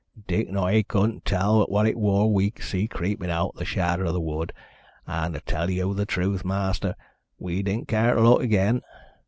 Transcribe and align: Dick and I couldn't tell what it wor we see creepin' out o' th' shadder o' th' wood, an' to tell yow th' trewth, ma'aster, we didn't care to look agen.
Dick 0.25 0.47
and 0.49 0.57
I 0.57 0.81
couldn't 0.81 1.25
tell 1.25 1.63
what 1.65 1.85
it 1.85 1.95
wor 1.95 2.33
we 2.33 2.51
see 2.59 2.87
creepin' 2.87 3.29
out 3.29 3.51
o' 3.55 3.59
th' 3.63 3.67
shadder 3.67 4.07
o' 4.07 4.11
th' 4.11 4.19
wood, 4.23 4.51
an' 5.05 5.33
to 5.33 5.41
tell 5.41 5.69
yow 5.69 5.93
th' 5.93 6.07
trewth, 6.07 6.43
ma'aster, 6.43 6.95
we 7.37 7.61
didn't 7.61 7.87
care 7.87 8.15
to 8.15 8.21
look 8.21 8.41
agen. 8.41 8.81